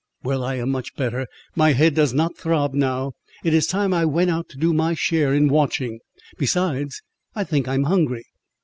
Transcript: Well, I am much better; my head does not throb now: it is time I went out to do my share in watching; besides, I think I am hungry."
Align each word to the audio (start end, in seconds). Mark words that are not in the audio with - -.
Well, 0.23 0.43
I 0.43 0.55
am 0.55 0.71
much 0.71 0.95
better; 0.95 1.27
my 1.55 1.73
head 1.73 1.93
does 1.93 2.11
not 2.11 2.35
throb 2.35 2.73
now: 2.73 3.13
it 3.43 3.53
is 3.53 3.67
time 3.67 3.93
I 3.93 4.03
went 4.03 4.31
out 4.31 4.49
to 4.49 4.57
do 4.57 4.73
my 4.73 4.95
share 4.95 5.31
in 5.31 5.47
watching; 5.47 5.99
besides, 6.39 7.03
I 7.35 7.43
think 7.43 7.67
I 7.67 7.75
am 7.75 7.83
hungry." 7.83 8.23